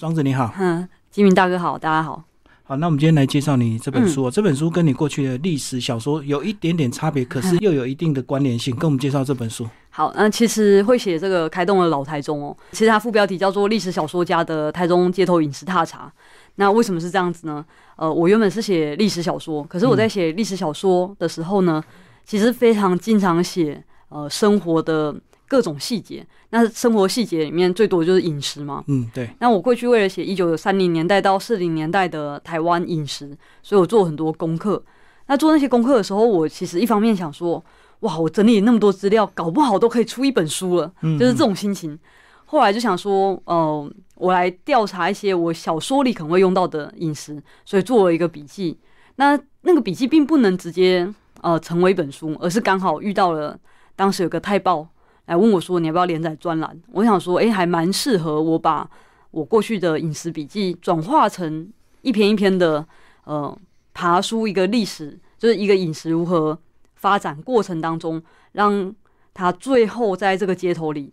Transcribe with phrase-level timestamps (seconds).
[0.00, 2.22] 庄子你好，嗯，金明大哥好，大家好。
[2.62, 4.30] 好，那我们今天来介绍你这本书哦。
[4.30, 8.72] 这本书跟你过去的历史小说有一点点差别，可是又有一定的关联性。
[8.76, 9.68] 跟我们介绍这本书。
[9.90, 16.06] 好，那其实会写这个开动了老台中哦，其实它副标题叫做《历史小说家的台中街头饮食踏查》。
[16.54, 17.66] 那为什么是这样子呢？
[17.96, 21.82] 呃，我原本是写历史小说，可是我在写历史小说的时候呢，
[22.24, 25.16] 其实非常经常写呃生活的。
[25.48, 28.84] 各种细节，那生活细节里面最多就是饮食嘛。
[28.86, 29.30] 嗯，对。
[29.40, 34.84] 那我过去为了写一九三零年代到四零年代的台湾饮食，所以我做很多功课。
[35.26, 37.64] 那做那些功课的时候，我其实一方面想说，
[38.00, 41.98] 哇，我整理那么多资料，搞不好都可以出一本书了，就是这种心情。
[42.44, 48.78] 后来就想说，呃，我来调查一些我小说里可能会用到的饮食，所以做了一个笔记。
[49.16, 51.06] 那那个笔记并不能直接
[51.42, 53.58] 呃成为一本书，而是刚好遇到了
[53.96, 54.88] 当时有个太报。
[55.28, 58.88] 来问我说：“你要不要连载专栏？”我想说：“哎，还蛮适合我把
[59.30, 61.70] 我过去的饮食笔记转化成
[62.00, 62.84] 一篇一篇的，
[63.24, 63.54] 呃，
[63.92, 66.58] 爬书一个历史，就是一个饮食如何
[66.94, 68.90] 发展过程当中，让
[69.34, 71.12] 它最后在这个街头里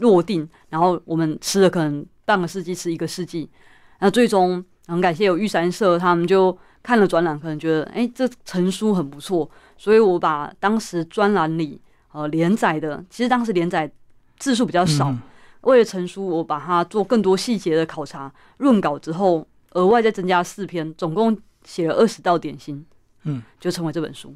[0.00, 3.48] 落定，然后我们吃了可能半个世纪，吃一个世纪，
[4.00, 11.80] 那最终很感谢有玉山社，他们就看了专栏，可能觉得哎，这成书很不错，所以我把当时专栏里。”
[12.12, 13.90] 呃，连载的其实当时连载
[14.38, 15.14] 字数比较少，
[15.62, 22.84] 为了成书，我把它做更多细节的考察、润稿之后，额外再增加四篇，总共写了二十道点心，
[23.24, 24.34] 嗯，就成为这本书。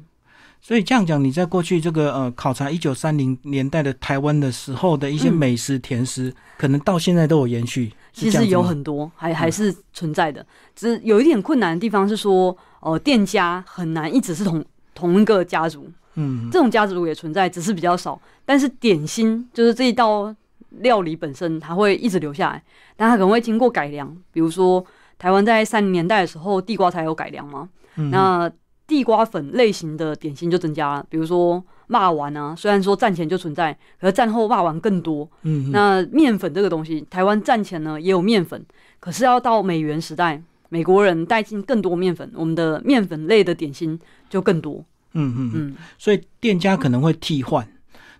[0.61, 7.91] 所以这样讲，你在过去这个呃考察一九三零年代的台湾的时候的一些美食甜食，可能到现在都有延续。
[8.13, 10.43] 其实有很多还还是存在的，
[10.75, 15.91] 只是有一点困难的地方是说，呃，店家很难一直是同同一个家族。
[16.15, 18.19] 嗯，这种家族也存在，只是比较少。
[18.45, 20.33] 但是点心就是这一道
[20.81, 22.63] 料理本身，它会一直留下来，
[22.95, 24.15] 但它可能会经过改良。
[24.31, 24.85] 比如说，
[25.17, 27.69] 台湾在三零年代的时候，地瓜才有改良嘛，
[28.11, 28.51] 那
[28.87, 31.05] 地瓜粉类型的点心就增加了。
[31.09, 35.27] 比如说，骂丸啊，虽然说战前就存在，可是战后骂丸更多。
[35.41, 38.63] 嗯，那面粉这个东西，台湾战前呢也有面粉，
[38.99, 43.99] 可是要到美元时代，美国人带进更多面粉，我们的面粉类的点心
[44.29, 44.83] 就更多。
[45.15, 47.67] 嗯嗯嗯，所以店家可能会替换，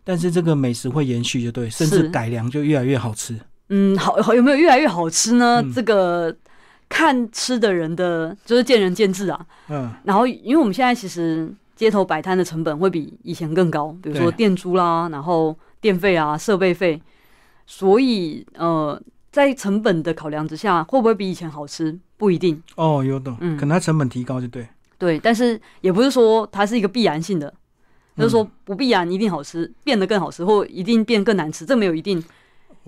[0.04, 3.40] 但是这个美食会延续，就对，甚至改良就越来越好吃。
[3.70, 5.64] 嗯，好好，有没有越来越好吃呢？
[5.74, 6.36] 这个
[6.88, 9.46] 看吃的人的就是见仁见智啊。
[9.70, 17.02] 嗯，然后因为我们现在其实街头摆摊的成本会比以前更高，比如说店租啦，然后电费啊、设备费，
[17.66, 19.02] 所以呃，
[19.32, 22.00] 在成本的考量之下，会不会比以前好吃？
[22.18, 22.62] 不一定。
[22.76, 24.66] 哦，有懂，嗯，可能它成本提高就对。
[24.98, 27.54] 对，但是也不是说它是一个必然性的，
[28.18, 32.24] 就是说不必然一定好吃，变得更好吃，或一定变更难吃，这没有一定，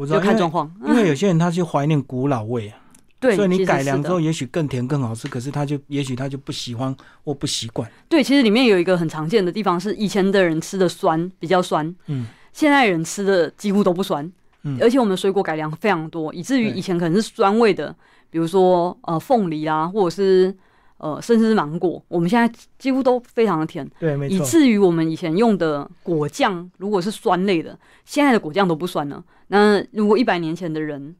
[0.07, 0.73] 就看状况。
[0.85, 2.79] 因为 有些人他去怀念古老味啊，
[3.19, 7.91] 对，所以你改良之后也许更甜更好吃，可是他就也许他就不喜欢或不习惯。
[8.07, 14.31] 对，其实里面有一个很常见的地方是，以前的人吃的酸比较酸，嗯，现在人吃的几乎都不酸，
[14.63, 17.93] 嗯，而且我们的水果改良非常多，以至于以前可能是酸味的，
[18.29, 20.55] 比如说呃凤梨啊，或者是。
[20.97, 24.35] 呃，甚至是芒果，我们现在几乎都非常的甜，对，没错。
[24.35, 29.23] 以至于我们以前用的果酱，如果是酸类的，现在的果酱都不酸了。
[29.49, 31.15] 那如果一百年前的人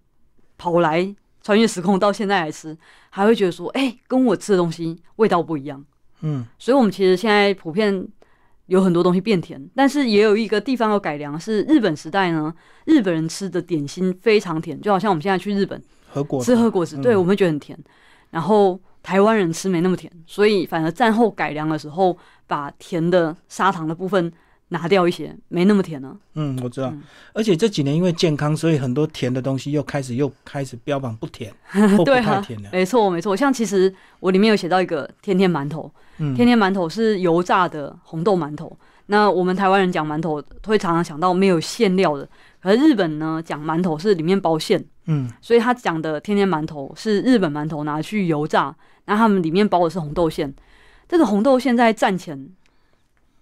[0.58, 2.76] 跑来穿越时空到现在来吃，
[3.12, 5.86] 还会觉得说，哎，跟我吃的东西味道不一样。
[6.22, 8.08] 嗯，所以我们其实现在普遍
[8.66, 12.52] 有很多东西变甜，但是也有一个地方要改良，是日本时代呢，
[12.86, 15.80] 日本人吃的点心非常甜，就好像我们现在去日本
[16.44, 17.78] 吃喝果子，对我们觉得很甜，
[18.32, 18.80] 然后。
[19.08, 24.30] 台湾人吃没那么甜，所以反而战后改良的时候，把甜的砂糖的部分
[24.68, 26.14] 拿掉一些，没那么甜了。
[26.34, 26.94] 嗯，我知道。
[27.32, 31.54] 而且这几年因为健康，所以很多甜的东西又开始又开始标榜不甜，
[32.04, 32.70] 对太甜了。
[32.74, 33.34] 没错，没错。
[33.34, 38.78] 像其实我里面有写到一个天天馒头，天天馒头是油炸的红豆馒头。
[39.06, 42.28] 那我们台湾人讲馒头，会常常想到没有馅料的。
[42.62, 50.54] 而日本呢，讲馒头是里面包馅，嗯，所以他讲的天天馒头是日本馒头拿去油炸，那他们里面包的是红豆馅。
[51.08, 52.50] 这个红豆馅在战前，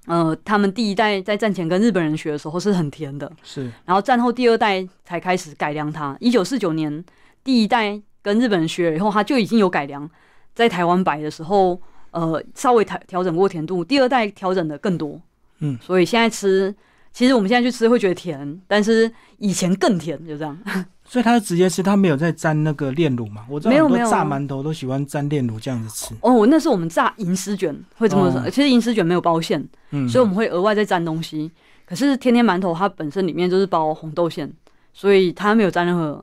[0.06, 3.72] 呃，他们第一代在战前跟日本人学的时候是很甜的，是。
[3.86, 6.16] 然后战后第二代才开始改良它。
[6.19, 7.04] 一九四九年
[7.44, 10.07] 第一代跟日本人学了以后，他就已经有改良，
[10.54, 11.81] 在台湾摆的时候，
[12.12, 13.84] 呃，稍微调调整过甜度。
[13.84, 15.19] 第二代调整的更多，
[15.60, 16.75] 嗯，所以现在吃。
[17.16, 20.58] 其实我们现在去吃会觉得甜，但是以前更甜，就这样。
[21.08, 23.46] 所以他直接吃，他没有在沾那个炼乳嘛？
[23.50, 26.14] 我知道很多炸馒头都喜欢沾炼乳这样子吃。
[26.20, 28.50] 哦，那是我们炸银丝卷会这么说。
[28.50, 31.50] 其实银丝卷没有包馅，嗯，所以我们会额外再沾东西。
[31.86, 34.52] 可是天天馒头它本身里面就是包红豆馅，
[34.92, 36.22] 所以它没有沾任何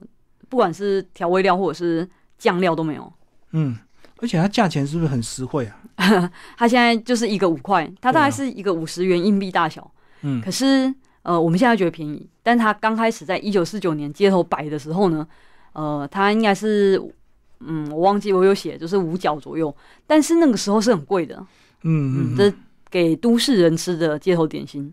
[0.50, 2.06] 不管是调味料或者是
[2.36, 3.10] 酱料都没有。
[3.52, 3.78] 嗯，
[4.18, 5.64] 而且它价钱是不是很实惠
[5.96, 6.30] 啊？
[6.58, 9.90] 它现在就是一个五块，它大概是一个五十元硬币大小。
[10.22, 10.92] 嗯可是
[11.22, 15.26] 呃，我们现在觉得便宜，但他刚开始在一九四九年街头摆的时候呢，
[15.72, 17.00] 呃，它应该是
[17.60, 19.72] 嗯，我忘记我有写，就是五角左右，
[20.06, 21.36] 但是那个时候是很贵的，
[21.84, 22.52] 嗯嗯，这
[22.90, 24.92] 给都市人吃的街头点心。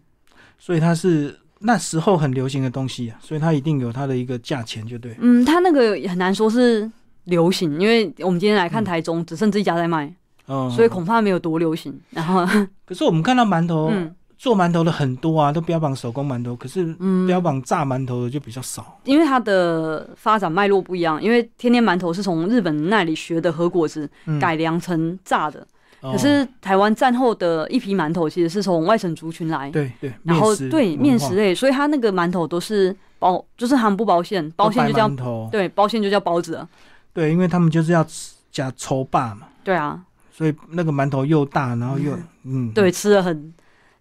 [0.59, 5.15] 所以它是那时候很流行的东西啊，所以它一定有它的一个价钱，就对。
[5.19, 6.89] 嗯，它那个也很难说是
[7.23, 10.13] 流行，因为我们今天来看嗯台中，只剩这一家在卖，
[10.47, 11.99] 嗯，所以恐怕没有多流行。
[12.11, 12.45] 然后，
[12.85, 18.97] 可是我们看到馒头、嗯做馒头的很多啊，都标榜手工馒头，可是嗯，标榜炸馒头的就比较少。
[19.03, 25.59] 因为它的发展脉络不一样，因为天天馒头是从日本那里学的和果子嗯，改良成炸的，
[25.99, 26.13] 哦。
[26.13, 36.69] 可是台湾战后的一批馒头其实是从外省族群来，对对，然后对面食类，所以它那个馒头都是包，就是含不包馅，包馅就叫馒头，对，包馅就叫包子了，
[37.13, 40.01] 对，因为他们就是要吃加稠霸嘛，对啊，
[40.31, 43.53] 所以那个馒头又大，然后又嗯，对，吃的很，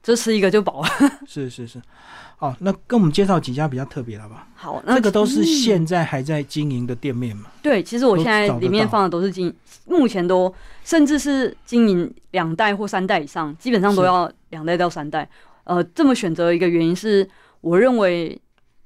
[0.03, 0.89] 就吃一个就饱了。
[1.27, 1.81] 是是是。
[2.37, 4.47] 好，那跟我们介绍几家比较特别的好不好？
[4.55, 7.47] 好，那这个都是嗯现在还在经营的店面嘛？
[7.61, 9.53] 对，其实我现在里面放的都是经，
[9.87, 10.55] 目前都
[10.85, 15.29] 甚至是经营两代或三代以上，基本上都要两代到三代。
[15.65, 17.29] 呃，这么选择一个原因是，
[17.61, 18.41] 我认为，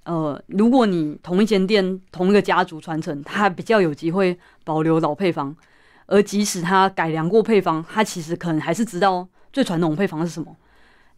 [0.04, 5.54] 呃，如果你同一间店同一个家族传承，它比较有机会保留老配方，
[6.06, 10.56] 而即使它改良过配方，它其实可能还是知道最传统的配方是什么。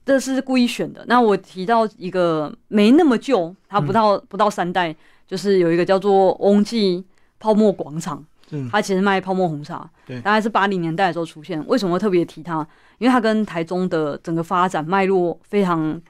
[0.04, 1.04] 这是故意选的。
[1.06, 4.94] 那我提到一个没那么旧，它不到、不到三代，
[5.26, 7.04] 就是有一个叫做翁记
[7.38, 11.64] 泡沫广场，嗯，它其实卖泡沫红茶，对大概是八零年代的时候出现。
[11.66, 12.66] 为什么会特别提它？
[12.98, 16.00] 因为它跟台中的整个发展脉络非常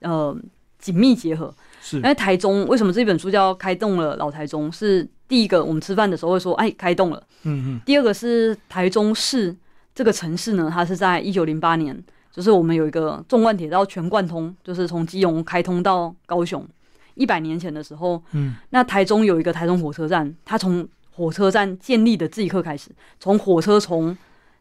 [0.00, 0.36] 呃
[0.78, 1.54] 紧密结合。
[1.80, 4.70] 是因为台中为什么这本书叫《开动了老台中》？
[4.74, 7.22] 是第一个，我们吃饭的时候会说，哎，开动了。
[7.42, 9.54] 嗯嗯第二个是台中市
[9.94, 12.00] 这个城市呢，它是在一九零八年，
[12.32, 16.66] 就是我们有一个纵贯铁道全贯通，就是从基隆开通到高雄。
[17.14, 22.90] 一百年前的时候，嗯那台中有一个台中火车站，它从火车站建立的这一刻开始，
[23.20, 24.16] 从火车从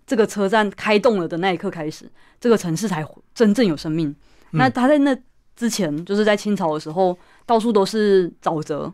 [0.05, 4.09] 这个车站开动了的那一刻开始，这个城市才真正有生命。
[4.51, 5.17] 嗯那它在那
[5.55, 8.91] 之前，就是在清朝的时候，到处都是沼泽，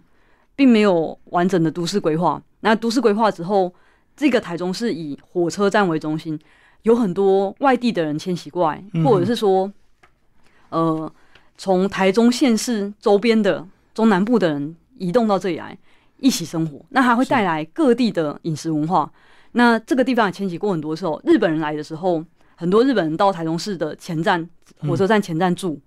[0.56, 2.40] 并没有完整的都市规划。
[2.60, 3.74] 那都市规划之后，
[4.16, 6.40] 这个台中是以火车站为中心，
[6.88, 9.70] 有很多外地的人迁徙过来，嗯或者是说，
[10.70, 11.12] 呃，
[11.58, 15.78] 从台中县市周边的中南部的人移动到这里来
[16.20, 19.12] 一起生活，那它会带来各地的饮食文化。
[19.52, 22.24] 那这个地方也迁徙过很多时候，日本人来的时候，
[22.56, 24.50] 很多日本人到台中市的前站
[24.80, 25.78] 火车站前站住。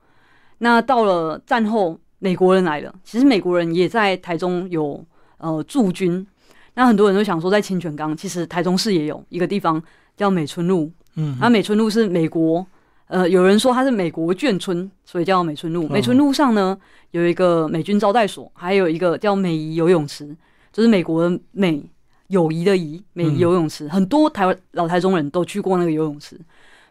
[0.58, 5.02] 那到了战后，美国人来了，其实美国人也在台中有
[5.38, 6.26] 呃驻军。
[6.75, 9.82] 那很多人都想说，在清泉岗，其实台中市也有一个地方
[10.20, 12.67] 叫美村路，嗯，那美村路是美国，
[13.06, 15.88] 呃，有人说它是美国眷村，所以叫美村路。
[15.88, 16.76] 嗯美村路上呢
[17.12, 20.37] 有一个美军招待所，还有一个叫美谊游泳池，
[20.75, 21.82] 就是美国的美
[22.28, 26.38] 友谊的谊美谊游泳池，很多台湾老台中人都去过那个游泳池，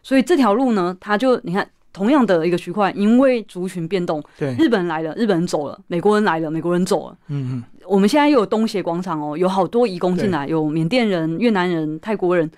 [0.02, 1.64] 所以这条路呢，它就你看。
[1.92, 7.18] 同样的一个区块，因为族群变动，对，日本人来了，日本人走了；美国人来了，美国人走了。
[7.26, 12.48] 嗯嗯我们现在又有东协广场哦，有好多移工进来，有缅甸人、越南人、泰国人，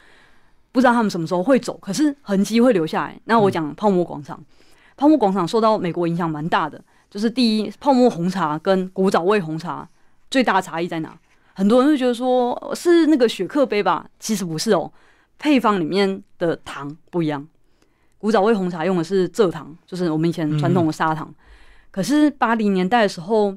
[0.72, 3.20] 不知道他们什么时候会走，可是痕迹会留下来。
[3.24, 4.42] 那我讲泡沫广场，
[4.96, 9.88] 泡沫广场受到美国影响蛮大的，就是第一，泡沫红茶跟古早味红茶
[10.30, 11.14] 最大的差异在哪？
[11.54, 14.90] 很多人会觉得说是那个雪克杯吧，其实不是哦，
[15.38, 17.46] 配方里面的糖不一样。
[18.16, 21.34] 古早味红茶用的是蔗糖，就是我们以前传统的砂糖。
[21.90, 23.54] 可是八零年代的时候，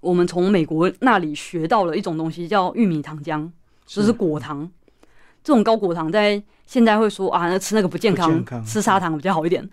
[0.00, 3.48] 我们从美国那里学到了一种东西，叫玉米糖浆，
[3.86, 4.68] 就是果糖。
[5.44, 9.68] 这种高果糖在现在会说啊，那吃那个不健康，健康吃砂糖比较好一点。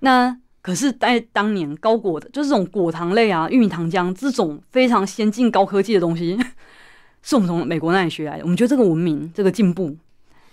[0.00, 6.36] 那可是，在当年高果的，就是这种果糖类啊，玉米糖浆这种非常先进高科技的东西，
[7.22, 8.42] 是我们从美国那里学来的。
[8.42, 9.96] 我们觉得这个文明，这个进步，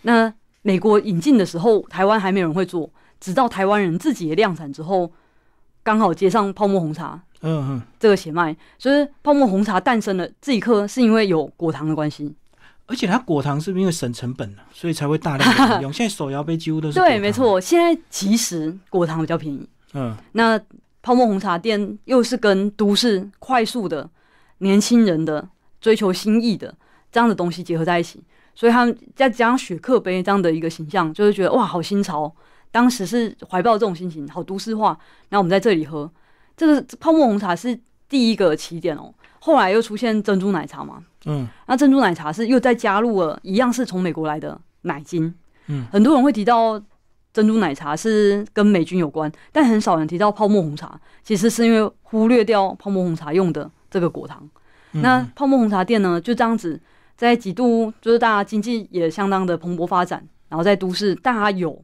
[0.03, 2.89] 那美国引进的时候，台湾还没有人会做，
[3.19, 5.11] 直到台湾人自己也量产之后，
[5.81, 12.35] 刚好接上泡沫红茶，嗯嗯，这个血脉，所以泡沫红茶诞生的这一刻，是因为有果糖的关系。
[12.91, 15.91] 而且它果糖是不是因为省成本了，所以才会大量的用？
[15.91, 17.31] 现在手摇杯几乎都是对，没。
[17.31, 19.65] 错，现在其实果糖比较便宜。
[19.93, 20.59] 嗯那
[21.01, 24.07] 泡沫红茶店又是跟都市快速的
[24.57, 25.47] 年轻人的
[25.79, 26.75] 追求新意的
[27.11, 28.21] 这样的东西结合在一起，
[28.53, 32.31] 所以他们再加上雪克杯这样的一个形象，就会觉得哇，好新潮。
[32.69, 34.89] 当时是怀抱这种心情，好都市化。
[35.29, 36.11] 然后我们在这里喝
[36.55, 39.13] 这个泡沫红茶是第一个起点哦。
[39.43, 41.47] 后来又出现珍珠奶茶嘛，嗯。
[41.65, 45.33] 那珍珠奶茶是又再加入了一样是从美国来的奶精，
[45.65, 46.79] 嗯，很多人会提到
[47.33, 54.47] 珍珠奶茶是跟美军有关，但很少人提到泡沫红茶，其实是因为忽略掉泡沫红茶用的这个果糖。
[54.91, 55.01] 嗯。
[55.01, 56.79] 那泡沫红茶店呢，就这样子，
[57.17, 61.83] 在几度就是大家经济也相当的蓬勃发展，然后在都市大家有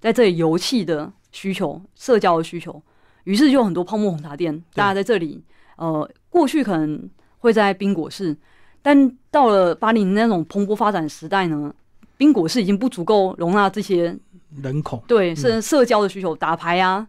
[0.00, 2.82] 在这里游憩的需求、社交的需求，
[3.22, 5.44] 于是就有很多泡沫红茶店，大家在这里
[5.76, 8.36] 呃，过去可能会在冰果市，
[8.82, 11.74] 但到了八零那种蓬勃发展时代呢，
[12.18, 14.14] 冰果市已经不足够容纳这些
[14.62, 17.06] 人口，对是社交的需求，打牌啊。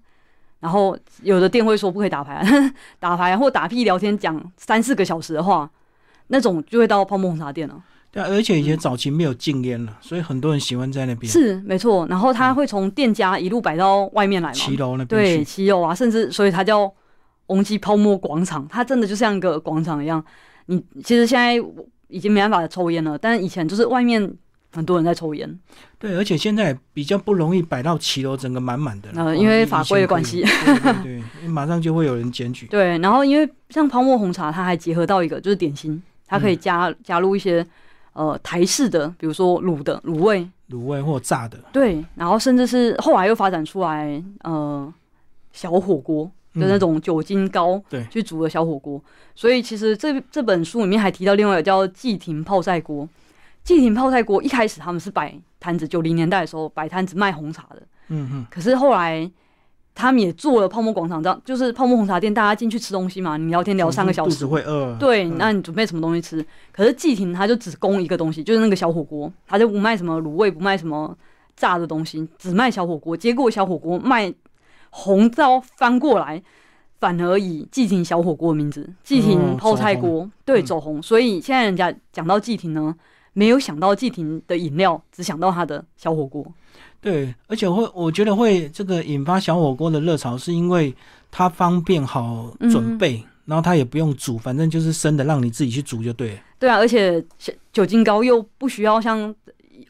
[0.62, 5.70] 然后有的店会说不可以打牌、啊， 打牌、啊、或打屁聊天讲三四个小时的话，
[6.28, 7.84] 那种就会到泡沫红茶店了。
[8.10, 15.44] 对啊，而且以前早期没有禁烟了，所以很多人喜欢在那边是没错，然后他会从店家一路摆到外面来嘛，骑楼那边对，去。
[15.44, 16.92] 骑楼啊，甚至所以它叫
[17.48, 20.24] 翁记泡沫广场，它真的就像一个广场一样。
[20.68, 21.56] 你其实现在
[22.10, 24.34] 已经没办法抽烟了，但是以前就是外面
[24.74, 25.60] 很多人在抽烟，
[25.98, 30.44] 对，而且现在比较不容易摆到骑楼整个满满的了，呃哦因为法规的关系
[31.02, 32.68] 对马上就会有人检举。
[32.68, 37.66] 对，然后因为像泡沫红茶，它还结合到一个就是点心，它可以加、加入一些
[38.12, 44.94] 呃台式的，比如说卤的卤味，卤味或炸的，对，然后甚至是后来又发展出来呃
[45.54, 46.30] 小火锅。
[46.60, 49.02] 的那嗯种酒精膏对去煮的小火锅，
[49.36, 53.08] 所以其实这这本书里面还提到另外一个叫季亭泡菜锅。
[53.64, 59.30] 季亭泡菜锅一开始他们是摆摊子，九零年代的时候摆摊子卖红茶的，嗯嗯，可是后来
[59.94, 64.96] 他们也做了泡沫广场，这样就是泡沫红茶店，大家进去吃东西嘛，你聊天聊三个小时肚子，会饿。
[64.98, 66.46] 对，嗯那你准备什么东西吃？
[66.72, 71.14] 可是季亭他就只供一个东西，就是那个小火锅，他就不卖什么卤味，不卖什么
[71.58, 73.18] 炸的东西，只卖小火锅。
[73.18, 74.34] 结果小火锅卖
[74.98, 76.42] 红糟翻过来，
[77.00, 81.00] 反而以季亭小火锅的名字，季亭泡菜锅，对，嗯走红。
[81.00, 82.96] 所以现在人家讲到季亭呢，
[83.34, 86.44] 没有想到季亭的饮料，只想到他的小火锅。
[87.00, 90.94] 对，而且会，我觉得会这个引发小火锅的热潮，是因为
[91.30, 96.40] 它方便好准备，然后它也不用煮，反正就是生的，让你自己去煮就对了。
[96.58, 97.24] 对啊，而且
[97.72, 99.34] 酒精高又不需要像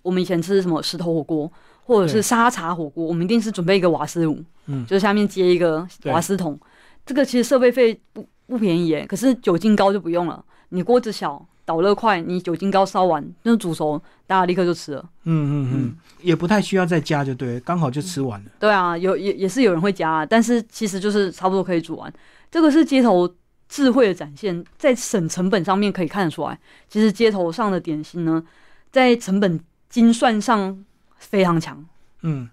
[0.02, 1.50] 我们以前吃什么石头火锅
[1.88, 6.60] 或者是沙茶火锅，我们一定是准备一个瓦斯炉，嗯就是下面接一个瓦斯桶。
[7.06, 15.10] 这个其实设备费不不便宜耶，可是酒精高就不用了，你锅子小，导热快，你酒精膏烧完就煮熟，大家立刻就吃了。
[15.24, 18.52] 嗯嗯嗯，也不太需要再加就对了，刚好就吃完了。
[18.60, 22.12] 对啊，有也也是有人会加啊，但是其实就是差不多可以煮完。
[22.52, 23.34] 这个是街头
[23.70, 28.44] 智慧的展现，在省成本上面可以看得出来，其实街头上的点心呢，
[28.92, 29.58] 在成本
[29.90, 30.84] 精算上
[31.20, 31.84] 非常强。
[32.22, 32.50] 嗯，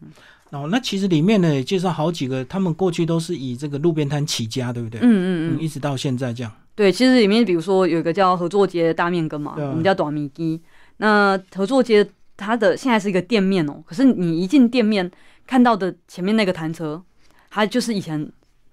[0.50, 5.00] 然后那其实里面呢也介绍好几个，他们过去都是以这个路边摊起家，对不对？
[5.00, 6.52] 嗯嗯嗯，一直到现在这样。
[6.74, 10.60] 对，其实里面比如说有一个叫合作街大面羹嘛，啊我们叫短米鸡。
[10.98, 12.06] 那合作街
[12.36, 15.10] 它的现在是一个店面哦，可是你一进店面
[15.46, 17.02] 看到的前面那个摊车，
[17.50, 18.30] 它就是以前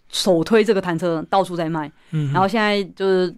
[0.10, 1.92] 手推这个摊车到处在卖。
[2.12, 3.34] 嗯，然后现在就是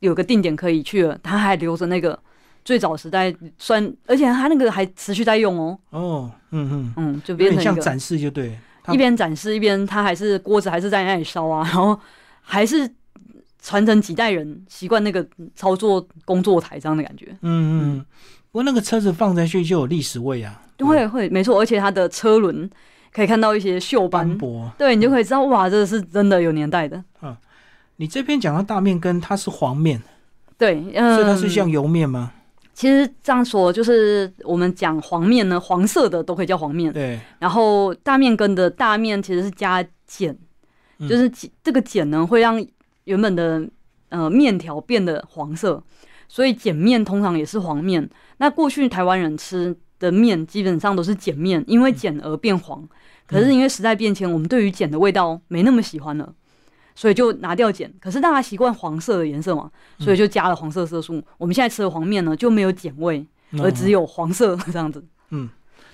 [0.00, 2.18] 有个定点可以去了，他还留着那个
[2.64, 8.54] 最早时代算，而且他那个还持续在用哦，哦，嗯嗯，嗯，就有变成像展示就对了。
[8.92, 11.98] 一边展示一边他还是锅子还是在那里烧啊， 然后
[12.40, 12.88] 还是
[13.60, 18.06] 传承几代人习惯那个操作工作台这样的感觉，嗯嗯嗯。
[18.50, 22.68] 不过那个车子放在去就有历史味啊，会会没错，而且它的车轮
[23.12, 24.70] 可以看到一些锈斑，驳。
[24.76, 27.34] 对你就可以知道哇，这是真的有年代的，嗯
[27.96, 30.02] 你这边讲到大面羹，它是黄面，
[30.58, 32.32] 对，嗯，所以它是像油面吗？
[32.74, 36.92] 其实这样说，就是我们讲黄面呢，黄色的都可以叫黄面。
[36.92, 40.36] 对，然后大面羹的大面其实是加碱，
[40.98, 42.64] 嗯就是碱这个碱呢会让
[43.04, 43.68] 原本的
[44.08, 45.82] 呃面条变得黄色，
[46.28, 48.08] 所以碱面通常也是黄面。
[48.38, 52.88] 那过去台湾人吃的面基本上都是碱面，因为碱而变黄。
[53.26, 56.34] 可是因为时代变迁，我们对于碱的味道没那么喜欢了。
[56.94, 61.22] 所以就拿掉碱，可是大家习惯黄色的颜色嘛，所以就加了黄色色素。
[61.38, 63.26] 我们现在吃的黄面呢就没有碱味，
[63.58, 64.06] 而只有。
[64.06, 65.02] 黄色 这样子。
[65.30, 65.48] 嗯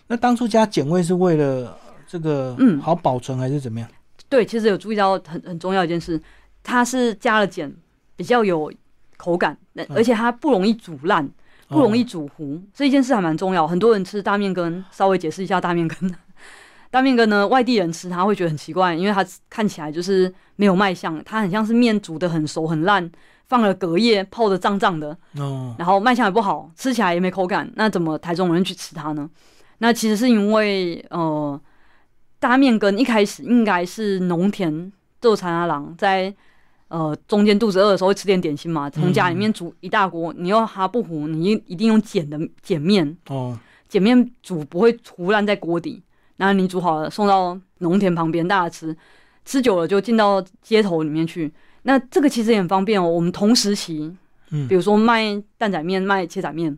[0.09, 3.89] 那当初加碱味是为了这个嗯好保存还是怎么样？
[4.29, 6.21] 对，其实有注意到很很重要一件事，
[6.63, 7.73] 它是加了碱，
[8.17, 8.73] 比较有
[9.17, 9.57] 口感，
[9.91, 11.29] 而且它不容易煮烂，
[11.69, 13.69] 不容易煮糊，这一件事还蛮重要。
[13.69, 16.13] 很多人吃大面羹，稍微解释一下大面羹。
[16.91, 23.11] 大面羹呢，外地人吃它会觉得很奇怪，因为它看起来就是没有卖相，它很像是面煮的很熟很烂，
[23.47, 29.29] 放了隔夜泡的胀胀的，哦，然后卖相也不好，吃起来也没口感，那怎么台中人去吃它呢？
[29.79, 31.61] 那其实是因为呃，
[32.41, 36.35] 大面羹一开始应该是农田做产阿郎在
[36.89, 46.03] 呃中间肚子饿的时候会吃点点心嘛，从家里面煮一大锅，你用哈不糊，你一定用碱的碱面哦，碱面煮不会糊烂在锅底，
[46.39, 48.97] 然后你煮好了送到农田旁边大家吃，
[49.45, 51.53] 吃久了就进到街头里面去。
[51.83, 53.07] 那这个其实也很方便哦。
[53.07, 54.11] 我们同时期，
[54.51, 56.77] 嗯比如说卖蛋仔面、卖切仔面，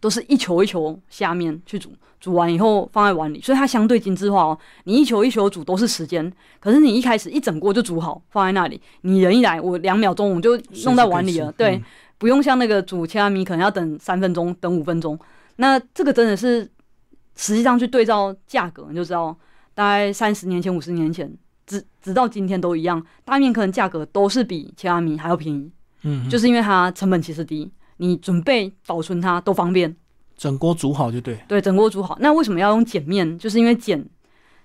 [0.00, 4.58] 都是一球一球下面去煮，煮完以后放在碗里，所以它相对精致化哦。
[4.84, 11.84] 你一球一球煮都是时间，可是你一开始一整锅就煮好放在那里，你人一来，我两秒钟我就弄在碗里了，对，嗯
[12.18, 15.18] 不用像那个煮切拉米可能要等三分钟、等五分钟。
[15.56, 16.70] 那这个真的是
[17.36, 19.36] 实际上去对照价格，你就知道，
[19.74, 21.32] 大概三十年前、五十年前，
[21.66, 25.70] 直直到今天都一样，大面可能价格都是比切拉米还要便宜，
[26.02, 29.94] 嗯，就是是因为它成本其实低，你准备保存它都方便。
[30.36, 32.16] 整锅煮好就对，对，整锅煮好。
[32.20, 33.38] 那为什么要用碱面？
[33.38, 34.04] 就是因为碱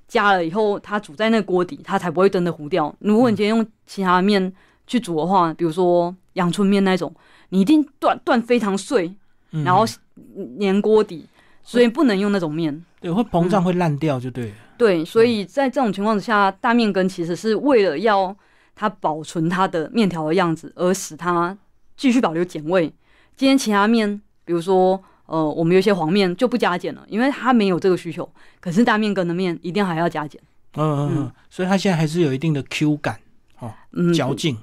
[0.07, 2.93] 加了以后，它煮在那锅底，它才不会真的糊掉。
[2.99, 4.51] 如果你今天用其他面
[4.87, 7.13] 去煮的话，比如说阳春面那种，
[7.49, 9.13] 你一定断断非常碎，
[9.51, 9.85] 嗯然后
[10.59, 11.27] 粘锅底，
[11.67, 12.83] 所以不能用那种面。
[12.99, 18.35] 对会膨胀会烂掉就对了，对，所以在这种情况之下，大面羹其实是为了要
[18.73, 21.55] 它保存它的面条的样子，而使它
[21.95, 22.91] 继续保留碱味。
[23.35, 28.27] 今天其他面，比如说呃，我们有些黄面就不加碱了，因为它没有这个需求。
[28.59, 30.41] 可是大面羹的面一定还要加碱，
[30.75, 33.19] 嗯嗯嗯，所以它现在还是有一定的 Q 感、
[33.91, 34.57] 嗯，嚼劲，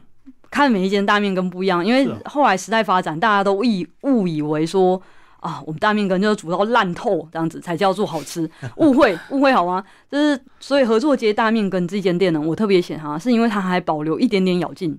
[0.51, 5.01] 看每一间大面羹不一样，因为后来时代发展，大家都以误以为说
[5.45, 9.85] 啊，我们大面羹就是煮到烂透这样子才叫做好吃，误会误会好吗？
[10.11, 14.99] 就是所以合作街大面羹这间店呢，我特别选它，是因为它还保留一点点咬劲。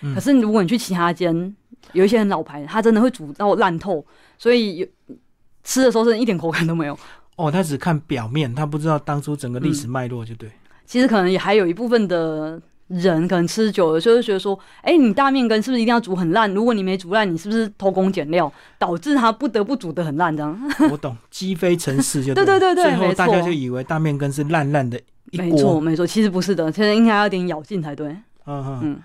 [0.00, 1.54] 嗯可是如果你去其他间，
[1.92, 4.04] 有一些很老牌，它真的会煮到烂透，
[4.38, 4.86] 所以有
[5.62, 6.98] 吃的时候真的一点口感都没有。
[7.36, 10.50] 哦，他只看表面，他不知道当初整个历史脉络就对，
[10.86, 12.60] 其实可能也还有一部分的
[12.92, 16.52] 人可能吃久了，就是觉得说，哎、你大面羹是不是一定要煮很烂？
[16.52, 20.36] 如果你没煮烂，你是不是偷工减料，导致它不得不煮得很烂？
[20.36, 20.58] 这样，
[20.90, 28.08] 我懂，鸡飞城市就 对对对对最后大家就以为大面羹是烂烂的一没错锅，没错，其实不是的，其实应该要有点咬劲才对。
[28.08, 28.96] 嗯嗯嗯，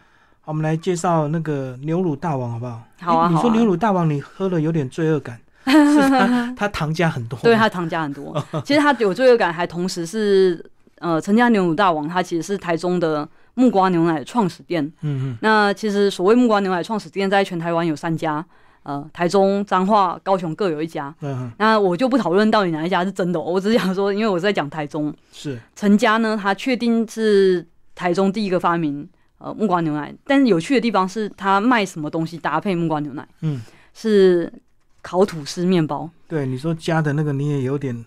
[0.41, 2.83] 好，我们来介绍那个牛乳大王好不好？
[2.99, 8.35] 好啊你你说牛乳大王，你喝了有点罪恶感， 是它它糖加很多，对，他糖加很多，
[8.65, 10.63] 其实他有罪恶感，还同时是
[10.99, 14.85] 呃，陈家牛乳大王，他其实是台中的木瓜牛奶的创始店。
[15.01, 15.37] 嗯嗯。
[15.41, 18.45] 那其实所谓木瓜牛奶创始店，在全台湾有三家，
[18.83, 21.13] 呃，台中、彰化、高雄各有一家。
[21.21, 25.13] 嗯嗯，那我就不讨论到底哪一家是真的哦，我只是想说，因为我是在讲台中。
[25.31, 25.59] 是。
[25.75, 27.65] 陈家呢，他确定是
[27.95, 29.07] 台中第一个发明
[29.39, 33.61] 呃木瓜牛奶，但是有趣的地方是他卖什么东西搭配木瓜牛奶，嗯，
[33.93, 34.53] 是
[35.01, 36.09] 烤吐司面包。
[36.27, 38.05] 对你说加的那个你也有点，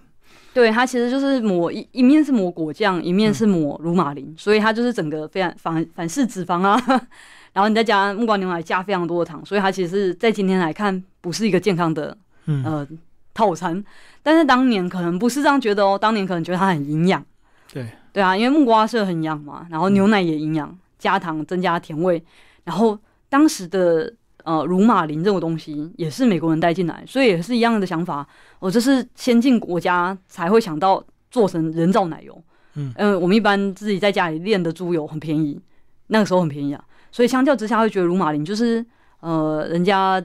[0.53, 6.81] 对，它其实就是抹一一面是抹果酱，一面是抹乳马林，所以它就是整个非常反反式脂肪啊。
[7.53, 12.89] 然后你再加木瓜牛奶，加非常多的糖，所以它其实是在今天来看不是一个健康的嗯呃
[13.35, 13.85] 套餐。
[14.23, 17.25] 但是当年可能不是这样觉得哦，当年可能觉得它很营养。
[17.73, 22.23] 对，对啊，因为木瓜是很营养嘛，然后牛奶也营养，加糖增加甜味，
[22.65, 24.13] 然后当时的
[24.45, 28.27] 呃乳马林这种东西也是美国人带进来，所以也是一样的想法。
[28.59, 32.43] 哦，这是先进国家才会想到做成人造奶油。
[32.75, 35.61] 嗯呃，我们一般自己在家里炼的猪油很便宜，
[36.07, 38.85] 那个时候很便宜啊，所以相较之下会觉得乳马林就是
[39.21, 40.23] 呃人家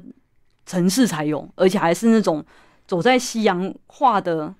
[0.65, 2.45] 城市才有，而且还是那种
[2.87, 4.53] 走在西洋化的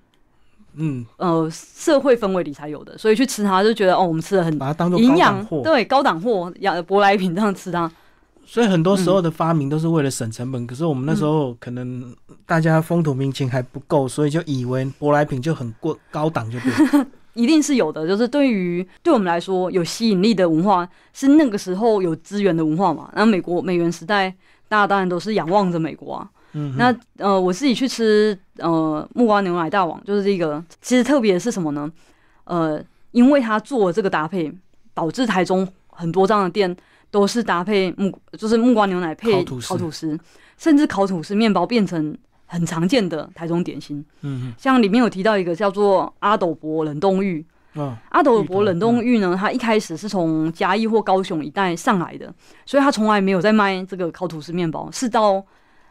[0.74, 7.90] 嗯，呃社会氛围里才有的，所以去吃它就觉得哦，我们吃的很把它当做营养，货，对高档货，养舶来品这样吃它。
[8.46, 17.06] 所以很多时候的发明都是为了省成本，可是我们那时候嗯可能大家风土民情还不够，所以就以为舶来品就很过高档就对了。
[17.34, 23.10] 一定是有的，就是对于对我们来说有吸引力的文化，是那个时候有资源的文化嘛。
[23.14, 24.30] 那美国美元时代，
[24.68, 26.30] 大家当然都是仰望着美国啊。
[26.52, 30.64] 嗯，那呃，我自己去吃呃木瓜牛奶大王，就是这个。
[30.80, 31.92] 其实特别是什么呢？
[32.44, 34.50] 呃，因为他做了这个搭配，
[34.94, 36.74] 导致台中很多这样的店
[37.10, 40.18] 都是搭配木，就是木瓜牛奶配烤吐司
[40.56, 42.16] 甚至烤吐司面包变成
[42.46, 44.04] 很常见的台中点心。
[44.22, 52.32] 嗯像里面有提到一个叫做阿斗伯冷冻芋，哼，嗯，阿斗伯冷冻芋呢，它一开始是从嘉义或高雄一带上来的，
[52.64, 55.44] 所以它从来没有在卖这个烤吐司面包，是到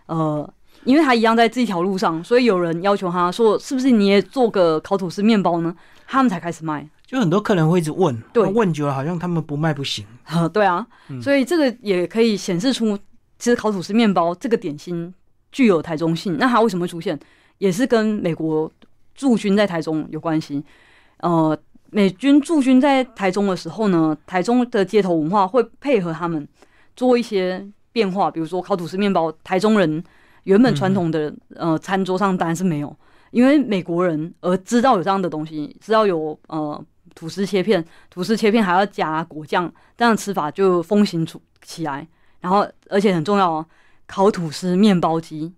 [0.08, 0.47] 呃，
[0.84, 5.75] 因为它一样在这一条路上，所以有人要求他说，是不是你也做个烤吐司面包呢？
[6.08, 6.88] 他们才开始卖。
[7.06, 10.06] 就很多客人会一直问，对那问久了好像他们不卖不行。
[10.52, 12.98] 对啊，嗯所以这个也可以显示出，
[13.38, 15.13] 其实烤吐司面包这个点心
[15.52, 16.38] 具有台中性。
[16.38, 17.18] 那它为什么会出现，
[17.60, 18.72] 也是跟美国
[19.13, 20.63] 驻军在台中有关系。
[21.20, 21.58] 呃，
[21.91, 26.46] 美军驻军在台中的时候呢，台中的街头文化会配合他们
[26.96, 30.04] 做一些变化，比如说烤吐司面包，台中人
[30.44, 32.94] 原本传统的呃餐桌上当然是没有，
[33.32, 36.84] 因为美国人而知道有这样的东西，知道有呃
[37.15, 42.06] 吐司切片，吐司切片还要加果酱，这样吃法就风行出起来。
[42.41, 43.65] 然后而且很重要哦，
[44.06, 45.51] 烤吐司面包机，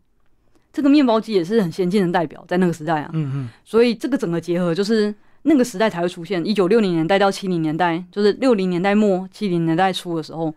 [0.72, 6.46] 这个面包机也是很先进的代表，在那个时代啊，嗯嗯，所以这个整个结合就是那个时代才会出现。
[6.46, 10.54] 一九六零年代到七零年代，就是六零年代末七零年代初的时候，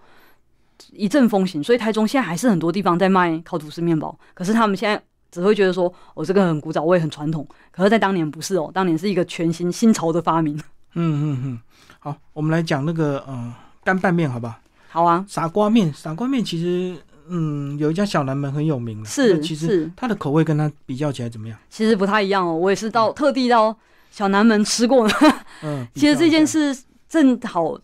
[0.92, 1.64] 一阵风行。
[1.64, 7.44] 所以台中现在还是很多地方在卖烤吐司面包，可是他们现在只会觉得说，哦，这个很古早味、很传统。
[7.72, 10.60] 可是，在当年不是哦，当年是一个全新新潮的发明。
[10.94, 11.60] 嗯嗯嗯，
[11.98, 14.54] 好，我们来讲那个呃干拌面，好不好？
[14.88, 16.96] 好啊，傻瓜面，傻瓜面其实，
[17.28, 21.56] 嗯，有一家小南门很有名的，是其实是，它的口味跟它比较起来怎么样？
[21.68, 22.52] 其实不太一样哦。
[22.52, 23.76] 我也是到特地到
[24.10, 25.14] 小南门吃过的。
[25.62, 26.76] 嗯， 其实这件事，
[27.08, 27.78] 正好，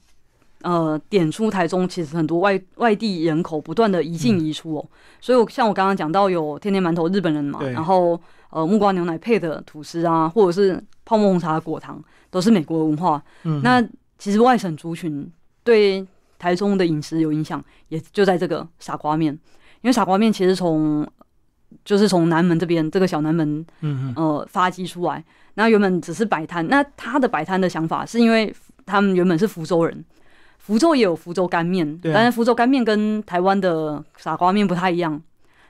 [0.63, 4.89] 呃，点出台中其实很多外外地人口不断的移进移出哦。
[5.21, 13.23] 所以我像我刚刚讲到有天天馒头日本人嘛，然后呃木瓜牛奶配的吐司啊，或者是泡沫红茶的果糖，都是美国文化。
[13.45, 13.83] 嗯，那
[14.19, 15.27] 其实外省族群
[15.65, 16.07] 对
[16.39, 19.33] 台中的饮食有影响，也就在这个傻瓜面，
[19.81, 21.09] 因为傻瓜面其实从
[21.85, 23.65] 就是从南门这边这个小南门
[24.17, 25.25] 呃发迹出来。
[25.55, 30.05] 那原本只是摆摊，那他的摆摊的想法是因为他们原本是福州人，
[30.59, 35.21] 福州也有福州干面，但是福州干面跟台湾的傻瓜面不太一样。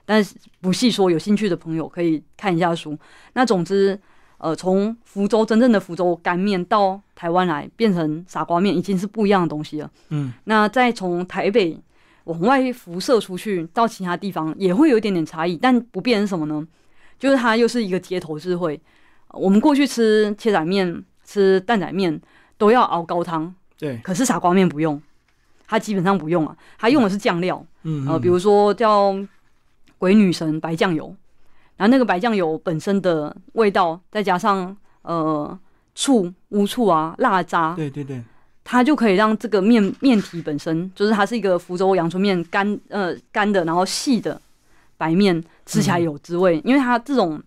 [0.04, 2.96] 但是不细说，有兴趣的朋友可以看一下书。
[3.32, 3.98] 那总之，
[4.38, 9.90] 呃，从福州真正的福州干面到台湾来变成傻瓜面，已经是不一样的东西了。
[10.10, 11.78] 嗯那再从台北
[12.24, 16.66] 往外辐射出去到其他地方，也会有一点点差异，但不变是什么呢？
[17.18, 18.80] 就是它又是一个街头智慧。
[19.30, 22.20] 我们过去吃切仔面、吃蛋仔面
[22.58, 25.00] 都要熬高汤，对，可是傻瓜面不用，
[25.66, 29.16] 它基本上不用啊，它用的是酱料，嗯呃，比如说叫
[29.98, 31.14] 鬼女神白酱油，
[31.76, 35.58] 然后那个白酱油本身的味道，再加上呃
[35.94, 38.22] 醋、乌醋啊、辣渣，对对对，
[38.64, 44.40] 它就可以让这个面面体本身，就是它是一个福州阳春面干呃干的，然后细的
[44.96, 47.42] 白面，吃起来有滋味，因为它这种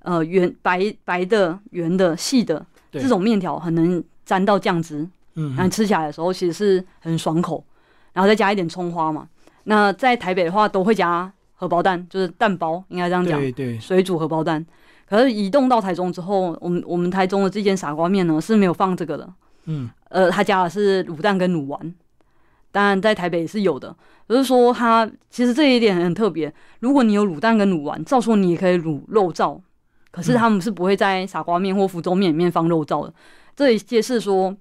[0.00, 3.00] 呃圆白白的圆的细的对。
[3.00, 5.54] 这种面条很能沾到酱汁，嗯。
[5.56, 7.64] 然后吃起来的时候其实是很爽口，
[8.12, 9.28] 然后再加一点葱花嘛。
[9.64, 14.64] 那在台北的话都会加荷包蛋，就是蛋包，应该这样讲，对对，水煮荷包蛋。
[15.08, 19.32] 可是移动到台中之后，我们我们台中的这间傻瓜面呢是没有放这个的，
[19.66, 21.94] 嗯呃，他加的是卤蛋跟卤丸，
[22.72, 23.94] 当然在台北也是有的。
[24.28, 26.52] 就是说，它其实这一点很特别。
[26.80, 29.60] 如果你有卤蛋跟卤丸，照说你也可以卤肉燥，
[30.10, 33.14] 可是他们是不会在傻瓜面或福州面里面放肉燥的。
[33.54, 34.52] 这也揭示说，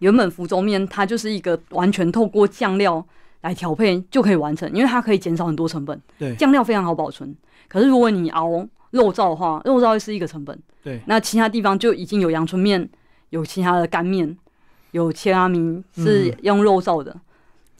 [0.00, 3.06] 原本福州面它就是一个完全透过酱料
[3.42, 7.34] 来调配就可以完成，因为它可以减少很多成本，对酱料非常好保存。
[7.68, 8.48] 可是如果你熬
[8.90, 10.58] 肉燥的话，肉燥会是一个成本。
[10.82, 12.88] 对，那其他地方就已经有阳春面，
[13.30, 14.36] 有其他的干面，
[14.92, 17.14] 有切拉米是用肉燥的，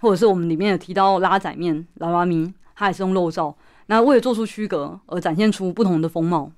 [0.00, 3.54] 或者是我们里面有提到拉仔面、拉拉米，它也是用肉燥。
[3.86, 6.50] 那为了做出区隔而展现出不同的风貌，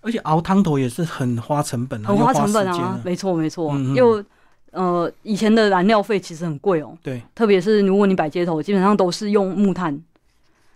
[0.00, 3.76] 而且熬汤头也是很花成本啊，很花花成本啊，啊没错没错。
[3.94, 4.24] 又
[4.72, 9.98] 呃，以前的燃料费其实很贵哦，对，特别是如果你摆街头，基本上都是用木炭，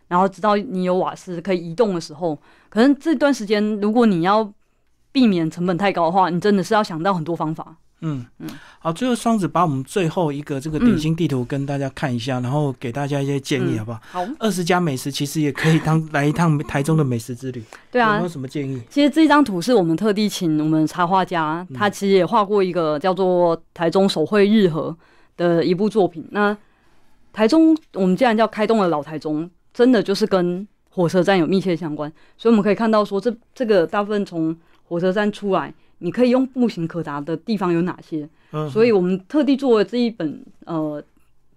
[0.08, 4.52] 然后直到你有瓦斯可以移动的时候，可能这段时间如果你要
[5.12, 7.76] 避免成本太高的话，你真的是要想到很多方法。
[8.02, 8.24] 嗯。
[8.38, 8.48] 嗯。
[8.78, 13.78] 好，最后双子把我们最后一个这个点心地图跟大家看一下，然后给大家一些建议，嗯。
[13.78, 14.00] 好不好？
[14.12, 18.12] 好，二十家美食其实也可以当来一趟台中的美食之旅，对啊。
[18.12, 18.82] 有没有，什么建议？
[18.90, 24.90] 其实这张图是我们特地请我们插画家，他其实也画过一个叫做《台中手绘日和》
[25.36, 26.26] 的一部作品。
[26.30, 26.56] 那
[27.32, 38.28] 台中，我们既然叫开动了老台中，真的就是跟火车站有密切相关，所以我们可以看到说这这个大部分从火车站出来，你可以用步行可达的地方有哪些？
[38.50, 41.02] 嗯，所以我们特地做了这一本呃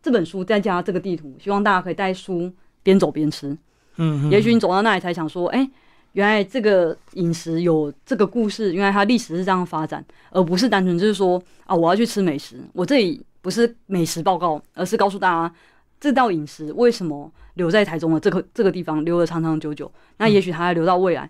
[0.01, 2.51] 这本书，再加这个地图，希望大家可以带书
[2.83, 3.49] 边走边吃。
[3.97, 5.67] 嗯，嗯也许你走到那里才想说，哎、
[6.13, 12.57] 原来这个饮食有这个故事，原来它历史是这样发展，而不是单纯就是说啊，我要去吃美食。
[12.73, 15.55] 我这里不是美食报告，而是告诉大家
[15.99, 19.91] 这道饮食为什么留在台中的这个这个地方留了长长久久。
[20.17, 21.29] 那也许它还留到未来，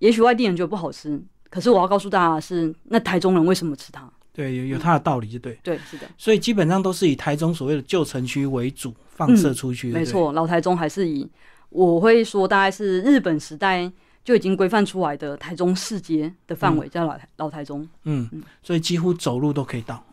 [0.00, 1.22] 也许外地人觉得不好吃，
[1.54, 4.10] 可是我要告诉大家的是，那台中人为什么吃它？
[4.32, 5.56] 对有有它的道理，就对。
[5.62, 11.24] 对，是的，所以基本上都是以台中所谓的旧城区为主放射出去，没错，老台中还是以
[11.68, 13.88] 我会说大概是日本时代
[14.24, 17.88] 就已经规范出来的台中市街的范围叫老台老台中。
[18.02, 18.28] 嗯，
[18.60, 20.04] 所以几乎走路都可以到。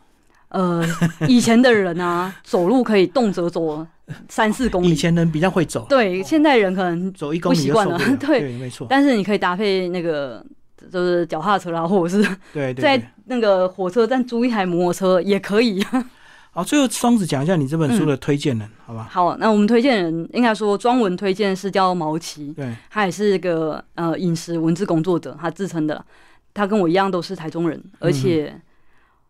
[0.50, 0.86] 呃，
[1.26, 3.84] 以前的人啊， 走路可以动辄走
[4.28, 4.90] 三四公里。
[4.90, 7.98] 以前人比较会走，对，现在人可能走一公里不习惯了。
[8.20, 10.44] 对，没错，但是你可以搭配那个
[10.90, 13.02] 就是脚踏车啦，或者是对在。
[13.26, 15.82] 那个火车站租一台摩托车也可以。
[16.50, 19.08] 好，最后双子讲一下你这本书的推荐人，好吧？
[19.08, 26.04] 好，那我们推荐人应该说庄文推荐是叫毛奇，对，他也是一个呃饮食文字工作者，他自称的。
[26.52, 28.52] 他跟我一样都是台中人，而且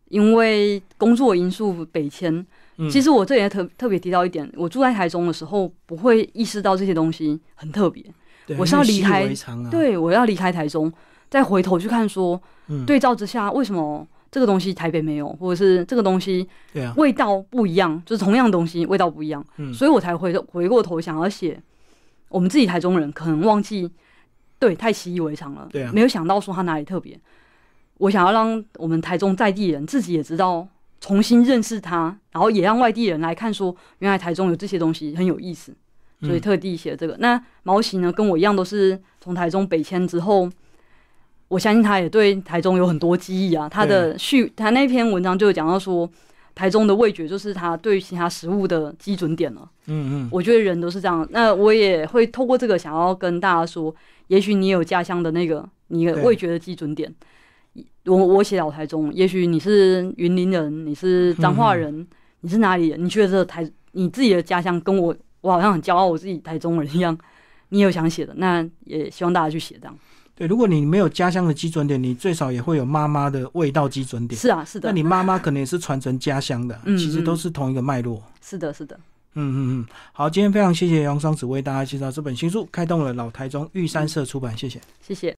[0.09, 2.35] 因为工作因素北迁。
[2.79, 8.03] 嗯其实我这里也特特别提到一点，我住在台中的时候不会意识到这些东西很特别。
[8.59, 9.33] 我是要离开
[9.71, 10.93] 对，我要离开台中，
[11.33, 12.85] 再回头去看说，嗯。
[12.85, 16.47] 对照之下，为什么这个东西台北没有，或者是这个东西
[16.97, 19.73] 味道不一样，就是同样东西味道不一样，嗯。
[19.73, 21.59] 所以我才回回过头想要写
[22.29, 23.91] 我们自己台中人可能忘记，
[24.59, 25.91] 对，太习以为常了，对啊。
[25.95, 27.19] 没有想到说它哪里特别。
[27.99, 30.69] 我想要让我们台中在地人自己也知道，
[31.01, 35.75] 重新认识它，然后也让外地人来看说，原来台中有这些东西很有意思，
[36.21, 36.41] 所以嗯。
[36.41, 37.17] 特地写这个。
[37.19, 40.51] 那毛奇呢，跟我一样都是从台中北迁之后，
[41.53, 43.69] 我相信他也对台中有很多记忆啊。
[43.69, 46.09] 他的序，他那篇文章就有讲到说，
[46.55, 49.69] 台中的味觉就是他对其他食物的基准点了。
[49.85, 51.29] 嗯嗯，我觉得人都是这样。
[51.31, 53.95] 那我也会透过这个想要跟大家说，
[54.29, 57.15] 也许你有家乡的那个你的味觉的基准点。
[58.07, 62.07] 我我写老台中，也许你是云林人，你是彰化人，
[62.41, 63.05] 你是哪里人？
[63.05, 67.17] 你觉得这台你自己的家乡跟我我好像很骄傲，我自己台中人一样，
[67.69, 69.95] 你有想写的，那也希望大家去写这样。
[70.35, 74.41] 对，如果你没有家乡的基准点，你最少也会有妈妈的味道基准点。
[74.41, 78.23] 是啊，是的，那你妈妈可能也是传承家乡的，嗯其实都是同一个脉络。
[78.41, 78.99] 是的，是的。
[79.35, 84.81] 嗯嗯嗯，好，今天非常谢谢杨双子为大家介绍这本新书，开动了老台中玉山社出版，谢谢。
[85.01, 85.31] 谢谢。